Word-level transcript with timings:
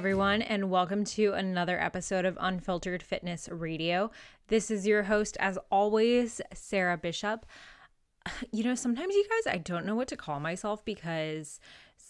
everyone, 0.00 0.40
and 0.40 0.70
welcome 0.70 1.04
to 1.04 1.34
another 1.34 1.78
episode 1.78 2.24
of 2.24 2.38
Unfiltered 2.40 3.02
Fitness 3.02 3.50
Radio. 3.52 4.10
This 4.48 4.70
is 4.70 4.86
your 4.86 5.02
host, 5.02 5.36
as 5.38 5.58
always, 5.70 6.40
Sarah 6.54 6.96
Bishop. 6.96 7.44
You 8.50 8.64
know, 8.64 8.74
sometimes 8.74 9.14
you 9.14 9.26
guys, 9.28 9.52
I 9.52 9.58
don't 9.58 9.84
know 9.84 9.94
what 9.94 10.08
to 10.08 10.16
call 10.16 10.40
myself 10.40 10.82
because 10.86 11.60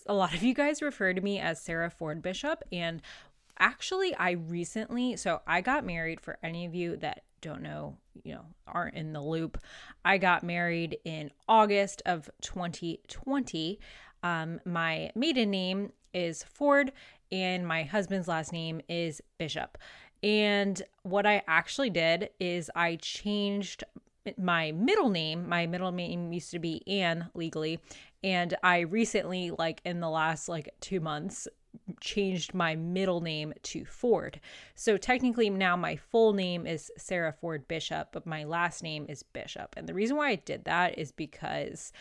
a 0.06 0.14
lot 0.14 0.34
of 0.34 0.44
you 0.44 0.54
guys 0.54 0.80
refer 0.80 1.12
to 1.12 1.20
me 1.20 1.40
as 1.40 1.60
Sarah 1.60 1.90
Ford 1.90 2.22
Bishop. 2.22 2.62
And 2.70 3.02
actually, 3.58 4.14
I 4.14 4.30
recently, 4.30 5.16
so 5.16 5.40
I 5.44 5.60
got 5.60 5.84
married 5.84 6.20
for 6.20 6.38
any 6.44 6.66
of 6.66 6.76
you 6.76 6.96
that 6.98 7.24
don't 7.40 7.60
know, 7.60 7.96
you 8.22 8.34
know, 8.34 8.44
aren't 8.68 8.94
in 8.94 9.12
the 9.12 9.20
loop. 9.20 9.58
I 10.04 10.18
got 10.18 10.44
married 10.44 10.96
in 11.04 11.32
August 11.48 12.02
of 12.06 12.30
2020. 12.42 13.80
Um, 14.22 14.60
my 14.64 15.10
maiden 15.16 15.50
name 15.50 15.90
is 16.12 16.44
Ford, 16.44 16.92
and 17.32 17.66
my 17.66 17.82
husband's 17.82 18.28
last 18.28 18.52
name 18.52 18.80
is 18.88 19.20
Bishop. 19.38 19.78
And 20.22 20.82
what 21.02 21.26
I 21.26 21.42
actually 21.46 21.90
did 21.90 22.30
is 22.38 22.70
I 22.74 22.96
changed 22.96 23.84
my 24.36 24.72
middle 24.72 25.08
name. 25.08 25.48
My 25.48 25.66
middle 25.66 25.92
name 25.92 26.32
used 26.32 26.50
to 26.50 26.58
be 26.58 26.82
Anne 26.86 27.30
legally. 27.34 27.80
And 28.22 28.54
I 28.62 28.80
recently, 28.80 29.50
like 29.50 29.80
in 29.84 30.00
the 30.00 30.10
last 30.10 30.48
like 30.48 30.68
two 30.80 31.00
months, 31.00 31.48
changed 32.00 32.52
my 32.52 32.74
middle 32.76 33.20
name 33.20 33.52
to 33.62 33.84
Ford. 33.84 34.40
So 34.74 34.96
technically 34.96 35.48
now 35.50 35.76
my 35.76 35.96
full 35.96 36.32
name 36.32 36.66
is 36.66 36.90
Sarah 36.98 37.32
Ford 37.32 37.66
Bishop, 37.68 38.08
but 38.12 38.26
my 38.26 38.44
last 38.44 38.82
name 38.82 39.06
is 39.08 39.22
Bishop. 39.22 39.74
And 39.76 39.88
the 39.88 39.94
reason 39.94 40.16
why 40.16 40.30
I 40.30 40.34
did 40.36 40.64
that 40.64 40.98
is 40.98 41.12
because 41.12 41.92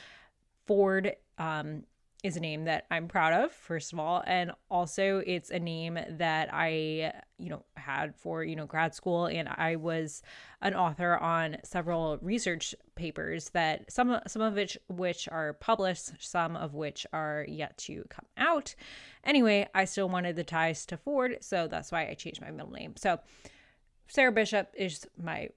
Ford 0.66 1.16
um, 1.38 1.84
is 2.22 2.36
a 2.36 2.40
name 2.40 2.66
that 2.66 2.86
I'm 2.92 3.08
proud 3.08 3.32
of, 3.32 3.52
first 3.52 3.94
of 3.94 4.00
all, 4.00 4.22
and 4.28 4.52
also 4.70 5.24
it's 5.26 5.52
a 5.52 5.60
name 5.60 5.98
that 6.10 6.50
I, 6.52 7.14
you 7.38 7.50
know, 7.50 7.64
had 7.78 8.14
for, 8.16 8.44
you 8.44 8.58
know, 8.58 8.66
grad 8.66 8.94
school 8.94 9.28
and 9.28 9.48
I 9.48 9.78
was 9.78 10.22
an 10.62 10.74
author 10.74 11.18
on 11.18 11.58
several 11.64 12.18
research 12.22 12.76
papers 12.96 13.50
that 13.52 13.90
some 13.92 14.20
some 14.28 14.42
of 14.42 14.56
which 14.56 14.78
which 14.90 15.30
are 15.30 15.54
published, 15.54 16.12
some 16.20 16.58
of 16.58 16.74
which 16.74 17.08
are 17.14 17.46
yet 17.48 17.78
to 17.80 18.04
come 18.10 18.26
out. 18.38 18.76
Anyway, 19.24 19.68
I 19.74 19.86
still 19.86 20.10
wanted 20.10 20.36
the 20.36 20.44
ties 20.44 20.86
to 20.88 20.98
Ford, 20.98 21.38
so 21.40 21.68
that's 21.68 21.92
why 21.92 22.08
I 22.08 22.16
changed 22.16 22.42
my 22.42 22.52
middle 22.52 22.72
name. 22.72 22.96
So 22.98 23.20
Sarah 24.10 24.34
Bishop 24.34 24.74
is 24.76 25.08
my 25.22 25.50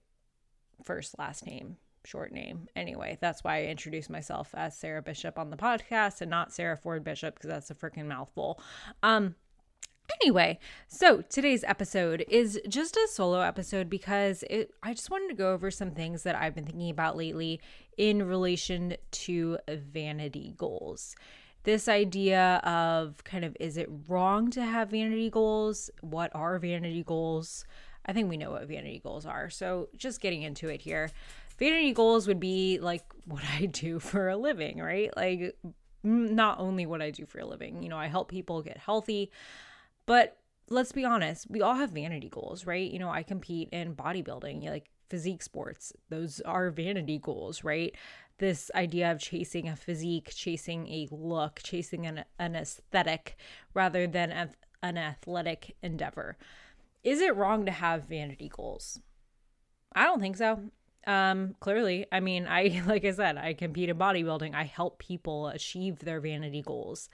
first 0.84 1.19
last 1.19 1.44
name 1.44 1.76
short 2.05 2.33
name. 2.33 2.69
Anyway, 2.75 3.19
that's 3.20 3.45
why 3.45 3.58
I 3.58 3.64
introduced 3.67 4.11
myself 4.11 4.50
as 4.55 4.77
Sarah 4.77 5.03
Bishop 5.03 5.39
on 5.39 5.50
the 5.50 5.56
podcast 5.56 6.20
and 6.20 6.31
not 6.31 6.53
Sarah 6.53 6.77
Ford 6.77 7.05
Bishop 7.05 7.34
because 7.34 7.48
that's 7.48 7.70
a 7.70 7.75
freaking 7.75 8.06
mouthful. 8.06 8.61
Um 9.03 9.36
Anyway, 10.20 10.59
so 10.89 11.22
today's 11.22 11.64
episode 11.64 12.25
is 12.28 12.61
just 12.69 12.97
a 12.97 13.09
solo 13.11 13.41
episode 13.41 13.89
because 13.89 14.44
it, 14.50 14.72
I 14.83 14.94
just 14.94 15.11
wanted 15.11 15.28
to 15.28 15.34
go 15.34 15.53
over 15.53 15.70
some 15.70 15.92
things 15.92 16.22
that 16.25 16.36
I've 16.36 16.55
been 16.55 16.67
thinking 16.67 16.91
about 16.91 17.17
lately 17.17 17.61
in 17.97 18.22
relation 18.22 18.97
to 19.11 19.59
vanity 19.69 20.55
goals. 20.56 21.16
This 21.64 21.89
idea 21.89 22.61
of 22.64 23.22
kind 23.25 23.44
of 23.44 23.56
is 23.59 23.77
it 23.77 23.88
wrong 24.09 24.50
to 24.50 24.65
have 24.65 24.91
vanity 24.91 25.31
goals? 25.31 25.91
What 26.00 26.31
are 26.34 26.59
vanity 26.59 27.05
goals? 27.05 27.65
I 28.05 28.12
think 28.12 28.28
we 28.28 28.37
know 28.37 28.50
what 28.50 28.66
vanity 28.66 29.00
goals 29.03 29.25
are. 29.25 29.49
So, 29.49 29.88
just 29.97 30.21
getting 30.21 30.43
into 30.43 30.69
it 30.69 30.82
here 30.82 31.10
vanity 31.58 31.92
goals 31.92 32.26
would 32.26 32.40
be 32.40 32.78
like 32.80 33.04
what 33.24 33.42
I 33.58 33.66
do 33.66 33.98
for 33.98 34.28
a 34.28 34.36
living, 34.36 34.78
right? 34.78 35.14
Like 35.16 35.56
not 36.02 36.58
only 36.58 36.86
what 36.86 37.02
I 37.02 37.10
do 37.10 37.26
for 37.26 37.40
a 37.40 37.46
living, 37.46 37.82
you 37.82 37.88
know, 37.88 37.98
I 37.98 38.06
help 38.06 38.28
people 38.28 38.62
get 38.62 38.78
healthy, 38.78 39.30
but 40.06 40.36
let's 40.68 40.92
be 40.92 41.04
honest, 41.04 41.50
we 41.50 41.62
all 41.62 41.74
have 41.74 41.90
vanity 41.90 42.28
goals, 42.28 42.66
right? 42.66 42.90
You 42.90 42.98
know, 42.98 43.10
I 43.10 43.22
compete 43.22 43.68
in 43.70 43.94
bodybuilding, 43.94 44.68
like 44.68 44.90
physique 45.08 45.42
sports. 45.42 45.92
Those 46.08 46.40
are 46.40 46.70
vanity 46.70 47.18
goals, 47.18 47.62
right? 47.62 47.94
This 48.38 48.70
idea 48.74 49.12
of 49.12 49.20
chasing 49.20 49.69
a 49.69 49.76
physique, 49.76 50.32
chasing 50.34 50.88
a 50.88 51.08
look, 51.10 51.60
chasing 51.62 52.06
an, 52.06 52.24
an 52.38 52.56
aesthetic 52.56 53.36
rather 53.74 54.06
than 54.06 54.32
a, 54.32 54.50
an 54.82 54.96
athletic 54.98 55.76
endeavor. 55.82 56.36
Is 57.04 57.20
it 57.20 57.36
wrong 57.36 57.66
to 57.66 57.72
have 57.72 58.04
vanity 58.04 58.50
goals? 58.54 59.00
I 59.94 60.04
don't 60.04 60.20
think 60.20 60.36
so. 60.36 60.70
Um, 61.06 61.56
clearly, 61.60 62.06
I 62.12 62.20
mean, 62.20 62.46
I 62.46 62.82
like 62.86 63.04
I 63.04 63.12
said, 63.12 63.36
I 63.36 63.54
compete 63.54 63.88
in 63.88 63.98
bodybuilding. 63.98 64.54
I 64.54 64.64
help 64.64 64.98
people 64.98 65.48
achieve 65.48 66.00
their 66.00 66.20
vanity 66.20 66.62
goals. 66.62 67.08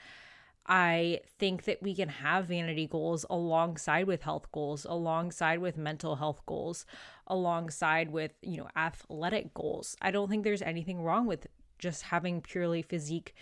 I 0.71 1.21
think 1.39 1.65
that 1.65 1.83
we 1.83 1.95
can 1.95 2.11
have 2.11 2.47
vanity 2.47 2.87
goals 2.87 3.25
alongside 3.31 4.07
with 4.07 4.23
health 4.23 4.53
goals, 4.53 4.85
alongside 4.85 5.61
with 5.61 5.79
mental 5.79 6.17
health 6.17 6.45
goals, 6.45 6.85
alongside 7.27 8.11
with, 8.11 8.33
you 8.43 8.59
know, 8.59 8.69
athletic 8.77 9.55
goals. 9.55 9.97
I 10.03 10.11
don't 10.11 10.29
think 10.29 10.45
there's 10.45 10.61
anything 10.61 11.01
wrong 11.01 11.27
with 11.27 11.47
just 11.79 12.03
having 12.03 12.43
purely 12.43 12.83
physique 12.83 13.35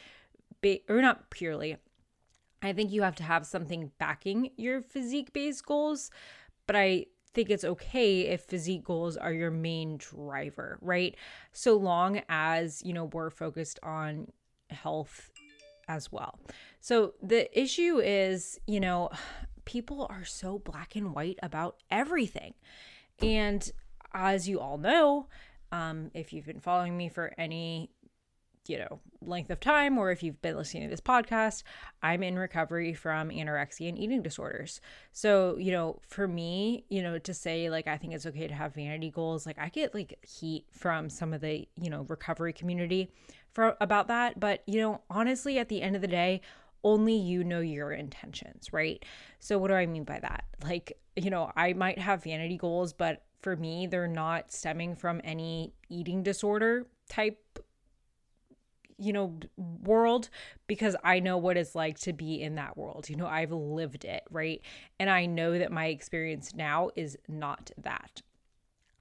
ba- 0.62 0.78
or 0.88 1.02
not 1.02 1.30
purely. 1.30 1.78
I 2.62 2.72
think 2.72 2.92
you 2.92 3.02
have 3.02 3.16
to 3.16 3.24
have 3.24 3.44
something 3.44 3.90
backing 3.98 4.50
your 4.56 4.80
physique 4.80 5.32
based 5.32 5.66
goals, 5.66 6.12
but 6.66 6.76
I 6.76 7.06
think 7.36 7.50
it's 7.50 7.64
okay 7.64 8.22
if 8.22 8.41
physique 8.41 8.82
goals 8.82 9.19
are 9.19 9.32
your 9.32 9.50
main 9.50 9.98
driver, 9.98 10.78
right? 10.80 11.14
So 11.52 11.76
long 11.76 12.22
as, 12.30 12.82
you 12.82 12.94
know, 12.94 13.04
we're 13.04 13.28
focused 13.28 13.78
on 13.82 14.28
health 14.70 15.30
as 15.86 16.10
well. 16.10 16.41
So 16.80 17.12
the 17.22 17.46
issue 17.56 18.00
is, 18.02 18.58
you 18.66 18.80
know, 18.80 19.10
people 19.66 20.06
are 20.08 20.25
so 20.25 20.58
black 20.58 20.96
and 20.96 21.14
white 21.14 21.38
about 21.42 21.76
everything. 21.91 22.54
And 23.20 23.70
as 24.14 24.48
you 24.48 24.58
all 24.58 24.78
know, 24.78 25.28
um, 25.72 26.10
if 26.14 26.32
you've 26.32 26.46
been 26.46 26.60
following 26.60 26.96
me 26.96 27.10
for 27.10 27.34
any 27.36 27.91
you 28.69 28.78
know, 28.78 29.00
length 29.21 29.50
of 29.50 29.60
time, 29.60 29.99
or 29.99 30.10
if 30.10 30.22
you've 30.22 30.41
been 30.43 30.56
listening 30.56 30.84
to 30.84 30.88
this 30.88 31.00
podcast, 31.00 31.62
I'm 32.03 32.22
in 32.22 32.38
recovery 32.38 32.94
from 32.94 33.31
anorexia 33.31 33.88
and 33.88 33.99
eating 33.99 34.22
disorders. 34.22 34.81
So, 35.12 35.56
you 35.59 35.72
know, 35.72 36.00
for 36.09 36.28
me, 36.28 36.84
you 36.88 37.03
know, 37.03 37.19
to 37.19 37.34
say 37.34 37.71
like 37.71 37.87
I 37.87 37.97
think 37.97 38.15
it's 38.15 38.26
okay 38.26 38.47
to 38.47 38.55
have 38.55 38.75
vanity 38.75 39.10
goals, 39.10 39.47
like 39.47 39.59
I 39.59 39.69
get 39.69 39.94
like 39.94 40.19
heat 40.26 40.66
from 40.72 41.10
some 41.10 41.32
of 41.32 41.41
the, 41.41 41.69
you 41.81 41.91
know, 41.91 42.06
recovery 42.09 42.53
community 42.53 43.10
for 43.53 43.76
about 43.81 44.09
that. 44.09 44.38
But, 44.38 44.62
you 44.66 44.81
know, 44.81 45.00
honestly, 45.10 45.59
at 45.59 45.69
the 45.69 45.82
end 45.82 45.97
of 45.97 46.03
the 46.03 46.09
day, 46.09 46.41
only 46.84 47.16
you 47.16 47.43
know 47.43 47.60
your 47.60 47.91
intentions, 47.91 48.72
right? 48.72 49.05
So, 49.41 49.59
what 49.59 49.69
do 49.69 49.75
I 49.75 49.87
mean 49.87 50.05
by 50.05 50.21
that? 50.21 50.44
Like, 50.62 50.99
you 51.16 51.31
know, 51.31 51.50
I 51.56 51.72
might 51.72 51.99
have 51.99 52.22
vanity 52.22 52.56
goals, 52.56 52.93
but 52.93 53.25
for 53.41 53.56
me, 53.56 53.87
they're 53.87 54.06
not 54.06 54.53
stemming 54.53 54.94
from 54.94 55.21
any 55.25 55.72
eating 55.88 56.22
disorder 56.22 56.87
type 57.09 57.59
you 58.98 59.12
know 59.12 59.38
world 59.56 60.30
because 60.66 60.96
I 61.04 61.20
know 61.20 61.36
what 61.36 61.56
it's 61.56 61.74
like 61.74 61.98
to 62.00 62.12
be 62.12 62.40
in 62.40 62.54
that 62.54 62.76
world. 62.76 63.08
You 63.08 63.16
know, 63.16 63.26
I've 63.26 63.52
lived 63.52 64.04
it, 64.04 64.22
right? 64.30 64.60
And 64.98 65.10
I 65.10 65.26
know 65.26 65.58
that 65.58 65.70
my 65.70 65.86
experience 65.86 66.54
now 66.54 66.90
is 66.96 67.18
not 67.28 67.70
that. 67.78 68.22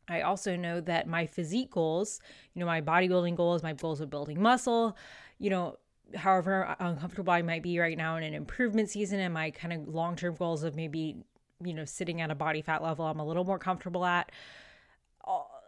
I 0.07 0.21
also 0.21 0.55
know 0.55 0.81
that 0.81 1.07
my 1.07 1.25
physique 1.25 1.71
goals, 1.71 2.19
you 2.53 2.59
know, 2.59 2.65
my 2.65 2.81
bodybuilding 2.81 3.35
goals, 3.35 3.63
my 3.63 3.73
goals 3.73 4.01
of 4.01 4.09
building 4.09 4.41
muscle, 4.41 4.95
you 5.39 5.49
know, 5.49 5.77
however 6.13 6.75
uncomfortable 6.79 7.33
I 7.33 7.41
might 7.41 7.63
be 7.63 7.79
right 7.79 7.97
now 7.97 8.15
in 8.17 8.23
an 8.23 8.33
improvement 8.33 8.89
season 8.89 9.19
and 9.19 9.33
my 9.33 9.49
kind 9.49 9.73
of 9.73 9.87
long-term 9.87 10.35
goals 10.35 10.63
of 10.63 10.75
maybe, 10.75 11.15
you 11.63 11.73
know, 11.73 11.85
sitting 11.85 12.21
at 12.21 12.29
a 12.29 12.35
body 12.35 12.61
fat 12.61 12.83
level 12.83 13.05
I'm 13.05 13.19
a 13.19 13.25
little 13.25 13.45
more 13.45 13.57
comfortable 13.57 14.05
at. 14.05 14.31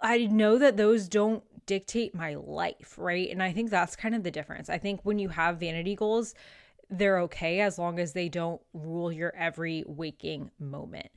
I 0.02 0.28
know 0.28 0.60
that 0.60 0.78
those 0.78 1.08
don't 1.08 1.44
dictate 1.68 2.16
my 2.16 2.34
life, 2.34 2.96
right? 2.98 3.30
And 3.30 3.44
I 3.44 3.52
think 3.52 3.70
that's 3.70 3.96
kind 3.96 4.16
of 4.16 4.24
the 4.24 4.32
difference. 4.32 4.70
I 4.70 4.80
think 4.80 5.02
when 5.04 5.20
you 5.20 5.30
have 5.30 5.60
vanity 5.60 5.96
goals, 5.96 6.34
they're 6.90 7.20
okay 7.20 7.60
as 7.60 7.78
long 7.78 8.00
as 8.00 8.14
they 8.14 8.30
don't 8.30 8.62
rule 8.74 9.12
your 9.12 9.36
every 9.36 9.84
waking 9.86 10.50
moment. 10.60 11.10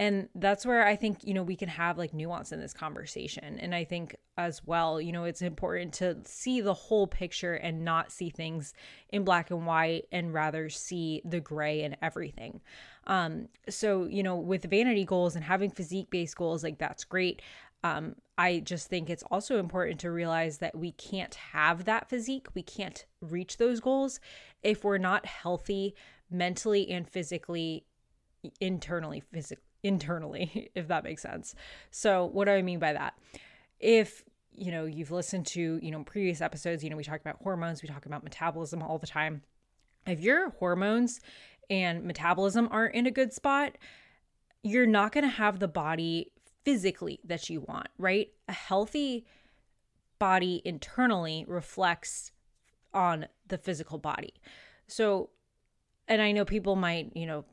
And 0.00 0.28
that's 0.36 0.64
where 0.64 0.86
I 0.86 0.94
think, 0.94 1.24
you 1.24 1.34
know, 1.34 1.42
we 1.42 1.56
can 1.56 1.68
have 1.68 1.98
like 1.98 2.14
nuance 2.14 2.52
in 2.52 2.60
this 2.60 2.72
conversation. 2.72 3.58
And 3.58 3.74
I 3.74 3.82
think 3.82 4.14
as 4.36 4.64
well, 4.64 5.00
you 5.00 5.10
know, 5.10 5.24
it's 5.24 5.42
important 5.42 5.92
to 5.94 6.18
see 6.24 6.60
the 6.60 6.72
whole 6.72 7.08
picture 7.08 7.54
and 7.54 7.84
not 7.84 8.12
see 8.12 8.30
things 8.30 8.74
in 9.08 9.24
black 9.24 9.50
and 9.50 9.66
white 9.66 10.04
and 10.12 10.32
rather 10.32 10.68
see 10.68 11.20
the 11.24 11.40
gray 11.40 11.82
in 11.82 11.96
everything. 12.00 12.60
Um, 13.08 13.48
so, 13.68 14.04
you 14.04 14.22
know, 14.22 14.36
with 14.36 14.70
vanity 14.70 15.04
goals 15.04 15.34
and 15.34 15.44
having 15.44 15.70
physique 15.70 16.10
based 16.10 16.36
goals, 16.36 16.62
like 16.62 16.78
that's 16.78 17.02
great. 17.02 17.42
Um, 17.82 18.14
I 18.38 18.60
just 18.60 18.88
think 18.88 19.10
it's 19.10 19.24
also 19.24 19.58
important 19.58 19.98
to 20.00 20.12
realize 20.12 20.58
that 20.58 20.78
we 20.78 20.92
can't 20.92 21.34
have 21.34 21.84
that 21.86 22.08
physique. 22.08 22.46
We 22.54 22.62
can't 22.62 23.04
reach 23.20 23.56
those 23.56 23.80
goals 23.80 24.20
if 24.62 24.84
we're 24.84 24.98
not 24.98 25.26
healthy 25.26 25.96
mentally 26.30 26.88
and 26.88 27.08
physically, 27.08 27.84
internally, 28.60 29.20
physically, 29.20 29.64
internally, 29.82 30.70
if 30.76 30.86
that 30.86 31.02
makes 31.02 31.22
sense. 31.22 31.56
So, 31.90 32.26
what 32.26 32.44
do 32.44 32.52
I 32.52 32.62
mean 32.62 32.78
by 32.78 32.92
that? 32.92 33.14
If 33.80 34.24
you 34.52 34.70
know 34.70 34.86
you've 34.86 35.10
listened 35.10 35.46
to 35.46 35.80
you 35.82 35.90
know 35.90 36.04
previous 36.04 36.40
episodes, 36.40 36.84
you 36.84 36.90
know 36.90 36.96
we 36.96 37.04
talk 37.04 37.20
about 37.20 37.42
hormones, 37.42 37.82
we 37.82 37.88
talk 37.88 38.06
about 38.06 38.22
metabolism 38.22 38.82
all 38.82 38.98
the 38.98 39.06
time. 39.08 39.42
If 40.06 40.20
your 40.20 40.50
hormones 40.50 41.20
and 41.68 42.04
metabolism 42.04 42.68
aren't 42.70 42.94
in 42.94 43.06
a 43.06 43.10
good 43.10 43.32
spot, 43.32 43.76
you're 44.62 44.86
not 44.86 45.10
going 45.12 45.24
to 45.24 45.30
have 45.30 45.58
the 45.58 45.68
body 45.68 46.32
physically 46.64 47.20
that 47.24 47.48
you 47.48 47.60
want, 47.60 47.88
right? 47.98 48.28
A 48.48 48.52
healthy 48.52 49.24
body 50.18 50.62
internally 50.64 51.44
reflects 51.48 52.32
on 52.92 53.26
the 53.46 53.58
physical 53.58 53.98
body. 53.98 54.34
So, 54.86 55.30
and 56.06 56.20
I 56.20 56.32
know 56.32 56.44
people 56.44 56.76
might, 56.76 57.14
you 57.14 57.26
know, 57.26 57.44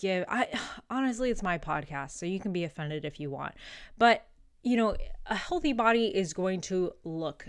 give 0.00 0.24
I 0.28 0.48
honestly 0.90 1.30
it's 1.30 1.42
my 1.42 1.58
podcast, 1.58 2.12
so 2.12 2.26
you 2.26 2.40
can 2.40 2.52
be 2.52 2.64
offended 2.64 3.04
if 3.04 3.20
you 3.20 3.30
want. 3.30 3.54
But, 3.98 4.26
you 4.62 4.76
know, 4.76 4.96
a 5.26 5.36
healthy 5.36 5.72
body 5.72 6.06
is 6.06 6.32
going 6.32 6.60
to 6.62 6.92
look 7.04 7.48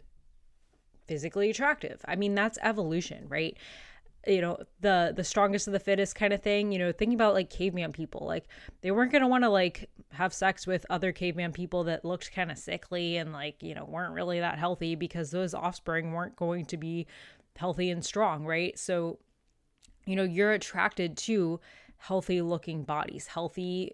physically 1.07 1.49
attractive. 1.49 2.01
I 2.05 2.15
mean, 2.15 2.35
that's 2.35 2.57
evolution, 2.61 3.25
right? 3.27 3.57
You 4.27 4.41
know 4.41 4.57
the 4.81 5.13
the 5.15 5.23
strongest 5.23 5.67
of 5.67 5.73
the 5.73 5.79
fittest 5.79 6.15
kind 6.15 6.33
of 6.33 6.41
thing 6.41 6.71
you 6.71 6.79
know 6.79 6.91
thinking 6.91 7.15
about 7.15 7.33
like 7.33 7.49
caveman 7.49 7.91
people. 7.91 8.25
Like 8.25 8.47
they 8.81 8.91
weren't 8.91 9.11
going 9.11 9.21
to 9.21 9.27
want 9.27 9.43
to 9.43 9.49
like 9.49 9.89
have 10.11 10.33
sex 10.33 10.65
with 10.65 10.85
other 10.89 11.11
caveman 11.11 11.51
people 11.51 11.83
that 11.85 12.05
looked 12.05 12.31
kind 12.31 12.51
of 12.51 12.57
sickly 12.57 13.17
and 13.17 13.33
like 13.33 13.61
you 13.61 13.75
know 13.75 13.85
weren't 13.85 14.13
really 14.13 14.39
that 14.39 14.57
healthy 14.57 14.95
because 14.95 15.31
those 15.31 15.53
offspring 15.53 16.11
weren't 16.11 16.35
going 16.35 16.65
to 16.65 16.77
be 16.77 17.07
healthy 17.55 17.89
and 17.89 18.03
strong 18.03 18.45
right? 18.45 18.77
So 18.77 19.19
you 20.05 20.15
know 20.15 20.23
you're 20.23 20.53
attracted 20.53 21.17
to 21.17 21.59
healthy 21.97 22.41
looking 22.41 22.83
bodies. 22.83 23.27
Healthy 23.27 23.93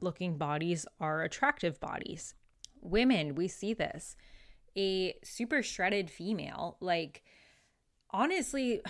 looking 0.00 0.36
bodies 0.36 0.86
are 1.00 1.22
attractive 1.22 1.80
bodies. 1.80 2.34
Women 2.80 3.34
we 3.34 3.48
see 3.48 3.74
this. 3.74 4.16
A 4.76 5.14
super 5.22 5.62
shredded 5.62 6.10
female 6.10 6.76
like 6.80 7.22
honestly 8.10 8.80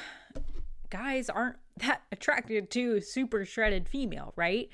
guys 0.95 1.29
aren't 1.29 1.57
that 1.79 2.03
attracted 2.13 2.71
to 2.71 3.01
super 3.01 3.45
shredded 3.45 3.89
female, 3.89 4.33
right? 4.37 4.69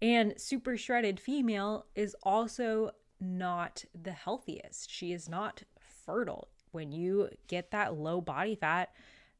And 0.00 0.34
super 0.36 0.76
shredded 0.76 1.18
female 1.18 1.86
is 1.94 2.14
also 2.22 2.90
not 3.20 3.84
the 4.00 4.12
healthiest. 4.12 4.90
She 4.90 5.12
is 5.12 5.28
not 5.28 5.62
fertile. 6.04 6.48
When 6.72 6.92
you 6.92 7.30
get 7.48 7.70
that 7.70 7.94
low 7.94 8.20
body 8.20 8.54
fat, 8.54 8.90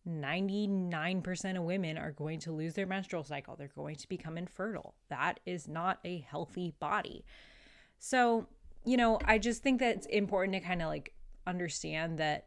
99% 0.09 1.57
of 1.57 1.63
women 1.63 1.99
are 1.99 2.13
going 2.13 2.39
to 2.41 2.53
lose 2.53 2.75
their 2.75 2.87
menstrual 2.87 3.25
cycle. 3.25 3.57
They're 3.57 3.71
going 3.75 3.97
to 3.97 4.09
become 4.09 4.37
infertile. 4.37 4.95
That 5.09 5.41
is 5.47 5.69
not 5.69 5.99
a 6.05 6.27
healthy 6.29 6.75
body. 6.79 7.25
So, 7.99 8.47
you 8.85 8.97
know, 8.97 9.19
I 9.25 9.39
just 9.39 9.63
think 9.63 9.81
that 9.81 9.97
it's 9.97 10.07
important 10.07 10.55
to 10.55 10.61
kind 10.61 10.83
of 10.83 10.89
like 10.89 11.15
understand 11.47 12.19
that 12.19 12.47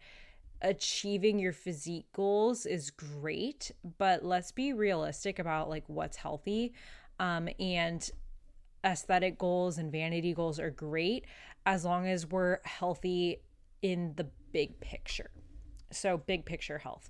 achieving 0.62 1.39
your 1.39 1.54
physique 1.54 2.07
goals 2.13 2.65
is 2.65 2.89
great, 2.89 3.71
but 3.98 4.24
let's 4.24 4.51
be 4.51 4.74
realistic 4.74 5.39
about 5.39 5.69
like 5.69 5.83
what's 5.88 6.18
healthy. 6.18 6.74
Um, 7.19 7.50
and 7.59 8.09
aesthetic 8.86 9.38
goals 9.38 9.77
and 9.77 9.92
vanity 9.92 10.33
goals 10.33 10.59
are 10.59 10.69
great 10.69 11.25
as 11.65 11.83
long 11.83 12.07
as 12.07 12.25
we're 12.25 12.59
healthy 12.63 13.42
in 13.81 14.13
the 14.15 14.27
big 14.51 14.80
picture. 14.80 15.30
So, 15.92 16.18
big 16.18 16.45
picture 16.45 16.77
health. 16.77 17.10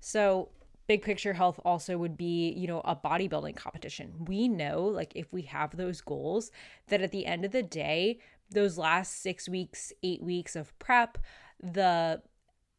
So, 0.00 0.50
big 0.86 1.02
picture 1.02 1.32
health 1.32 1.60
also 1.64 1.98
would 1.98 2.16
be, 2.16 2.50
you 2.52 2.66
know, 2.66 2.80
a 2.80 2.96
bodybuilding 2.96 3.56
competition. 3.56 4.24
We 4.26 4.48
know, 4.48 4.84
like, 4.84 5.12
if 5.14 5.32
we 5.32 5.42
have 5.42 5.76
those 5.76 6.00
goals, 6.00 6.50
that 6.88 7.02
at 7.02 7.12
the 7.12 7.26
end 7.26 7.44
of 7.44 7.52
the 7.52 7.62
day, 7.62 8.18
those 8.50 8.78
last 8.78 9.22
six 9.22 9.48
weeks, 9.48 9.92
eight 10.02 10.22
weeks 10.22 10.56
of 10.56 10.76
prep, 10.78 11.18
the 11.60 12.22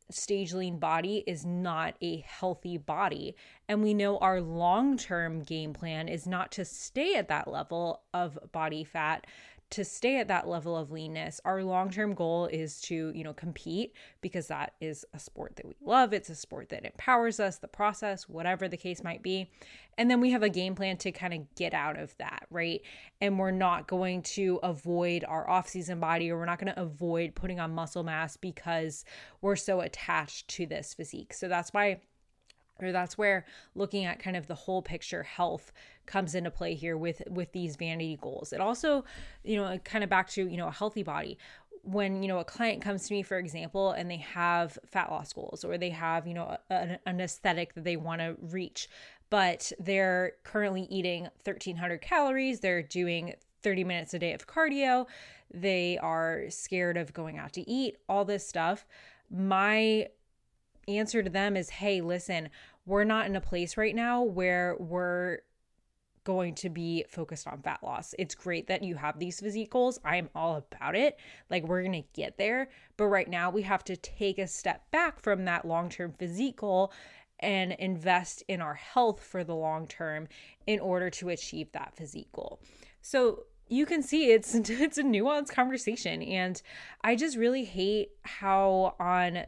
stage 0.10 0.54
lean 0.54 0.80
body 0.80 1.24
is 1.28 1.46
not 1.46 1.96
a 2.02 2.18
healthy 2.20 2.78
body. 2.78 3.36
And 3.68 3.82
we 3.84 3.94
know 3.94 4.18
our 4.20 4.42
long 4.42 4.98
term 4.98 5.42
game 5.42 5.74
plan 5.74 6.08
is 6.08 6.28
not 6.28 6.52
to 6.54 6.66
stay 6.66 7.16
at 7.16 7.28
that 7.28 7.48
level 7.48 8.02
of 8.14 8.38
body 8.52 8.84
fat, 8.84 9.28
to 9.70 9.84
stay 9.84 10.20
at 10.20 10.30
that 10.30 10.48
level 10.48 10.78
of 10.78 10.92
leanness. 10.92 11.42
Our 11.44 11.64
long 11.64 11.92
term 11.92 12.14
goal 12.14 12.46
is 12.46 12.80
to, 12.82 13.12
you 13.14 13.24
know, 13.24 13.34
compete 13.34 13.94
because 14.22 14.48
that 14.48 14.74
is 14.80 15.06
a 15.14 15.20
sport 15.20 15.58
that 15.58 15.68
we 15.68 15.76
love. 15.82 16.14
It's 16.14 16.30
a 16.30 16.36
sport 16.36 16.70
that 16.70 16.86
empowers 16.86 17.40
us, 17.40 17.58
the 17.58 17.68
process, 17.68 18.30
whatever 18.30 18.68
the 18.68 18.78
case 18.78 19.04
might 19.04 19.22
be. 19.22 19.50
And 19.98 20.10
then 20.10 20.22
we 20.22 20.32
have 20.32 20.44
a 20.44 20.50
game 20.50 20.76
plan 20.76 20.98
to 20.98 21.12
kind 21.12 21.34
of 21.34 21.56
get 21.56 21.74
out 21.74 22.00
of 22.00 22.16
that, 22.18 22.46
right? 22.50 22.82
And 23.20 23.38
we're 23.38 23.52
not 23.52 23.88
going 23.88 24.22
to 24.24 24.60
avoid 24.64 25.26
our 25.28 25.50
off 25.50 25.68
season 25.68 26.00
body 26.00 26.30
or 26.30 26.38
we're 26.38 26.46
not 26.46 26.60
going 26.60 26.74
to 26.74 26.82
avoid 26.82 27.36
putting 27.36 27.60
on 27.60 27.74
muscle 27.74 28.04
mass 28.04 28.38
because 28.38 29.04
we're 29.42 29.56
so 29.56 29.82
attached 29.82 30.48
to 30.50 30.66
this 30.66 30.94
physique. 30.94 31.34
So 31.34 31.48
that's 31.48 31.74
why 31.74 32.00
or 32.84 32.92
that's 32.92 33.18
where 33.18 33.46
looking 33.76 34.06
at 34.06 34.20
kind 34.20 34.36
of 34.36 34.48
the 34.48 34.56
whole 34.56 34.82
picture 34.82 35.24
health 35.24 35.72
comes 36.06 36.36
into 36.36 36.52
play 36.52 36.74
here 36.74 36.98
with 36.98 37.22
with 37.30 37.52
these 37.52 37.76
vanity 37.76 38.18
goals 38.22 38.54
it 38.54 38.62
also 38.62 39.04
you 39.44 39.56
know 39.56 39.78
kind 39.84 40.04
of 40.04 40.10
back 40.10 40.30
to 40.30 40.48
you 40.48 40.58
know 40.58 40.68
a 40.68 40.72
healthy 40.72 41.04
body 41.04 41.38
when 41.84 42.22
you 42.22 42.28
know 42.28 42.40
a 42.40 42.44
client 42.44 42.82
comes 42.82 43.08
to 43.08 43.14
me 43.14 43.24
for 43.24 43.38
example 43.38 43.92
and 43.92 44.12
they 44.12 44.18
have 44.18 44.78
fat 44.86 45.10
loss 45.10 45.32
goals 45.32 45.64
or 45.64 45.78
they 45.78 45.90
have 45.90 46.28
you 46.28 46.34
know 46.34 46.58
an 46.70 47.22
aesthetic 47.22 47.74
that 47.74 47.84
they 47.84 47.96
want 47.96 48.20
to 48.20 48.36
reach 48.42 48.90
but 49.30 49.72
they're 49.80 50.34
currently 50.44 50.84
eating 50.90 51.24
1300 51.44 52.02
calories. 52.02 52.60
They're 52.60 52.82
doing 52.82 53.34
30 53.64 53.84
minutes 53.84 54.14
a 54.14 54.20
day 54.20 54.34
of 54.34 54.48
cardio. 54.48 55.08
They 55.54 55.98
are 56.02 56.46
scared 56.50 56.98
of 56.98 57.14
going 57.14 57.38
out 57.38 57.54
to 57.54 57.70
eat, 57.70 57.98
all 58.08 58.26
this 58.26 58.48
stuff. 58.48 58.86
My 59.30 60.08
answer 60.88 61.24
to 61.24 61.30
them 61.30 61.58
is 61.58 61.70
hey, 61.70 62.02
listen, 62.02 62.50
we're 62.86 63.04
not 63.04 63.26
in 63.26 63.36
a 63.36 63.42
place 63.42 63.78
right 63.78 63.96
now 63.96 64.22
where 64.22 64.76
we're 64.80 65.40
going 66.24 66.54
to 66.54 66.70
be 66.70 67.06
focused 67.08 67.48
on 67.48 67.62
fat 67.62 67.80
loss. 67.82 68.14
It's 68.20 68.36
great 68.36 68.68
that 68.68 68.84
you 68.84 68.96
have 68.96 69.18
these 69.18 69.40
physique 69.40 69.72
goals. 69.72 69.98
I'm 70.04 70.30
all 70.36 70.58
about 70.58 70.96
it. 70.96 71.18
Like, 71.50 71.66
we're 71.66 71.84
going 71.84 72.04
to 72.04 72.08
get 72.14 72.38
there. 72.38 72.70
But 72.98 73.06
right 73.06 73.30
now, 73.30 73.50
we 73.50 73.62
have 73.62 73.84
to 73.86 73.96
take 73.96 74.38
a 74.38 74.48
step 74.48 74.92
back 74.92 75.22
from 75.22 75.46
that 75.46 75.66
long 75.66 75.90
term 75.90 76.14
physique 76.18 76.58
goal 76.58 76.92
and 77.40 77.74
invest 77.74 78.44
in 78.48 78.62
our 78.62 78.74
health 78.74 79.24
for 79.24 79.44
the 79.44 79.56
long 79.56 79.88
term 79.88 80.28
in 80.66 80.80
order 80.80 81.10
to 81.12 81.30
achieve 81.30 81.72
that 81.72 81.96
physique 81.96 82.32
goal. 82.34 82.60
So 83.02 83.46
you 83.70 83.86
can 83.86 84.02
see 84.02 84.32
it's 84.32 84.54
it's 84.70 84.98
a 84.98 85.04
nuanced 85.04 85.54
conversation 85.54 86.22
and 86.22 86.62
I 87.04 87.16
just 87.16 87.38
really 87.38 87.64
hate 87.64 88.10
how 88.24 88.96
on 89.00 89.46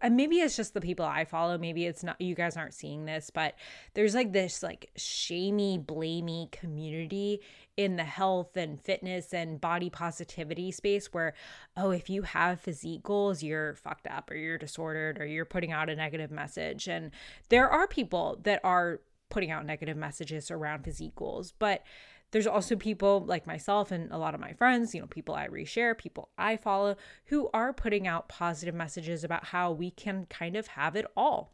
and 0.00 0.16
maybe 0.16 0.36
it's 0.36 0.56
just 0.56 0.74
the 0.74 0.80
people 0.80 1.04
I 1.04 1.24
follow. 1.24 1.58
Maybe 1.58 1.86
it's 1.86 2.02
not, 2.02 2.20
you 2.20 2.34
guys 2.34 2.56
aren't 2.56 2.74
seeing 2.74 3.04
this, 3.04 3.30
but 3.30 3.54
there's 3.94 4.14
like 4.14 4.32
this 4.32 4.62
like 4.62 4.90
shamey, 4.96 5.78
blamey 5.78 6.50
community 6.50 7.40
in 7.76 7.96
the 7.96 8.04
health 8.04 8.56
and 8.56 8.80
fitness 8.80 9.32
and 9.32 9.60
body 9.60 9.88
positivity 9.90 10.70
space 10.70 11.12
where, 11.12 11.34
oh, 11.76 11.90
if 11.90 12.10
you 12.10 12.22
have 12.22 12.60
physique 12.60 13.02
goals, 13.02 13.42
you're 13.42 13.74
fucked 13.74 14.06
up 14.06 14.30
or 14.30 14.34
you're 14.34 14.58
disordered 14.58 15.20
or 15.20 15.26
you're 15.26 15.44
putting 15.44 15.72
out 15.72 15.88
a 15.88 15.96
negative 15.96 16.30
message. 16.30 16.88
And 16.88 17.12
there 17.48 17.68
are 17.68 17.86
people 17.86 18.38
that 18.42 18.60
are 18.64 19.00
putting 19.30 19.50
out 19.50 19.66
negative 19.66 19.96
messages 19.96 20.50
around 20.50 20.84
physique 20.84 21.14
goals, 21.14 21.52
but 21.58 21.82
there's 22.30 22.46
also 22.46 22.76
people 22.76 23.24
like 23.24 23.46
myself 23.46 23.90
and 23.90 24.10
a 24.12 24.18
lot 24.18 24.34
of 24.34 24.40
my 24.40 24.52
friends, 24.52 24.94
you 24.94 25.00
know, 25.00 25.06
people 25.06 25.34
I 25.34 25.48
reshare, 25.48 25.96
people 25.96 26.28
I 26.36 26.56
follow, 26.56 26.96
who 27.26 27.48
are 27.54 27.72
putting 27.72 28.06
out 28.06 28.28
positive 28.28 28.74
messages 28.74 29.24
about 29.24 29.46
how 29.46 29.72
we 29.72 29.90
can 29.90 30.26
kind 30.26 30.56
of 30.56 30.68
have 30.68 30.96
it 30.96 31.06
all. 31.16 31.52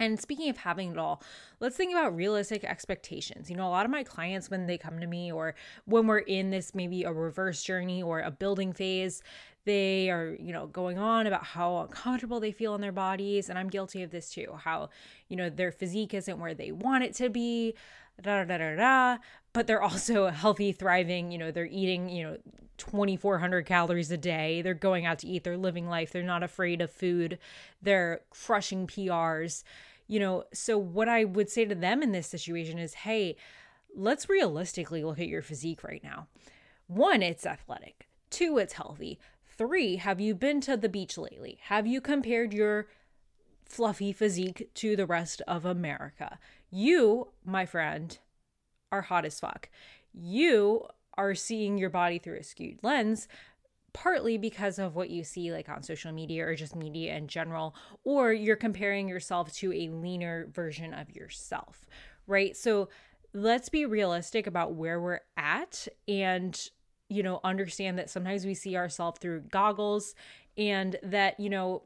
And 0.00 0.18
speaking 0.18 0.48
of 0.48 0.56
having 0.56 0.92
it 0.92 0.98
all, 0.98 1.22
let's 1.60 1.76
think 1.76 1.92
about 1.92 2.16
realistic 2.16 2.64
expectations. 2.64 3.50
You 3.50 3.56
know, 3.56 3.68
a 3.68 3.68
lot 3.68 3.84
of 3.84 3.90
my 3.90 4.02
clients, 4.02 4.50
when 4.50 4.66
they 4.66 4.78
come 4.78 4.98
to 4.98 5.06
me 5.06 5.30
or 5.30 5.54
when 5.84 6.06
we're 6.06 6.18
in 6.18 6.50
this 6.50 6.74
maybe 6.74 7.04
a 7.04 7.12
reverse 7.12 7.62
journey 7.62 8.02
or 8.02 8.20
a 8.20 8.30
building 8.30 8.72
phase, 8.72 9.22
they 9.66 10.08
are, 10.08 10.34
you 10.40 10.54
know, 10.54 10.66
going 10.66 10.98
on 10.98 11.26
about 11.26 11.44
how 11.44 11.82
uncomfortable 11.82 12.40
they 12.40 12.50
feel 12.50 12.74
in 12.74 12.80
their 12.80 12.92
bodies. 12.92 13.50
And 13.50 13.58
I'm 13.58 13.68
guilty 13.68 14.02
of 14.02 14.10
this 14.10 14.30
too, 14.30 14.54
how, 14.56 14.88
you 15.28 15.36
know, 15.36 15.50
their 15.50 15.70
physique 15.70 16.14
isn't 16.14 16.38
where 16.38 16.54
they 16.54 16.72
want 16.72 17.04
it 17.04 17.14
to 17.16 17.28
be, 17.28 17.74
da 18.20 18.44
da 18.44 18.58
da 18.58 18.76
da 18.76 19.18
but 19.52 19.66
they're 19.66 19.82
also 19.82 20.28
healthy, 20.28 20.72
thriving. 20.72 21.32
You 21.32 21.38
know, 21.38 21.50
they're 21.50 21.66
eating, 21.66 22.08
you 22.08 22.22
know, 22.22 22.36
2,400 22.78 23.66
calories 23.66 24.10
a 24.10 24.16
day. 24.16 24.62
They're 24.62 24.74
going 24.74 25.06
out 25.06 25.18
to 25.20 25.26
eat. 25.26 25.44
They're 25.44 25.56
living 25.56 25.88
life. 25.88 26.12
They're 26.12 26.22
not 26.22 26.42
afraid 26.42 26.80
of 26.80 26.90
food. 26.90 27.38
They're 27.82 28.20
crushing 28.30 28.86
PRs. 28.86 29.64
You 30.06 30.20
know, 30.20 30.44
so 30.52 30.78
what 30.78 31.08
I 31.08 31.24
would 31.24 31.50
say 31.50 31.64
to 31.64 31.74
them 31.74 32.02
in 32.02 32.12
this 32.12 32.26
situation 32.26 32.78
is 32.78 32.94
hey, 32.94 33.36
let's 33.94 34.28
realistically 34.28 35.04
look 35.04 35.18
at 35.18 35.28
your 35.28 35.42
physique 35.42 35.84
right 35.84 36.02
now. 36.02 36.26
One, 36.86 37.22
it's 37.22 37.46
athletic. 37.46 38.08
Two, 38.30 38.58
it's 38.58 38.74
healthy. 38.74 39.18
Three, 39.46 39.96
have 39.96 40.20
you 40.20 40.34
been 40.34 40.60
to 40.62 40.76
the 40.76 40.88
beach 40.88 41.18
lately? 41.18 41.58
Have 41.64 41.86
you 41.86 42.00
compared 42.00 42.52
your 42.52 42.88
fluffy 43.64 44.12
physique 44.12 44.70
to 44.74 44.96
the 44.96 45.06
rest 45.06 45.42
of 45.46 45.64
America? 45.64 46.38
You, 46.70 47.28
my 47.44 47.66
friend, 47.66 48.16
are 48.92 49.02
hot 49.02 49.24
as 49.24 49.40
fuck. 49.40 49.68
You 50.12 50.86
are 51.16 51.34
seeing 51.34 51.78
your 51.78 51.90
body 51.90 52.18
through 52.18 52.38
a 52.38 52.42
skewed 52.42 52.78
lens 52.82 53.28
partly 53.92 54.38
because 54.38 54.78
of 54.78 54.94
what 54.94 55.10
you 55.10 55.24
see 55.24 55.52
like 55.52 55.68
on 55.68 55.82
social 55.82 56.12
media 56.12 56.46
or 56.46 56.54
just 56.54 56.76
media 56.76 57.16
in 57.16 57.26
general 57.26 57.74
or 58.04 58.32
you're 58.32 58.54
comparing 58.54 59.08
yourself 59.08 59.52
to 59.52 59.72
a 59.72 59.88
leaner 59.88 60.46
version 60.52 60.94
of 60.94 61.10
yourself 61.10 61.84
right? 62.30 62.56
So 62.56 62.88
let's 63.34 63.68
be 63.68 63.84
realistic 63.84 64.46
about 64.46 64.74
where 64.74 65.00
we're 65.00 65.20
at 65.36 65.86
and, 66.08 66.58
you 67.08 67.22
know, 67.22 67.40
understand 67.44 67.98
that 67.98 68.08
sometimes 68.08 68.46
we 68.46 68.54
see 68.54 68.76
ourselves 68.76 69.18
through 69.18 69.40
goggles 69.50 70.14
and 70.56 70.96
that, 71.02 71.38
you 71.38 71.50
know, 71.50 71.82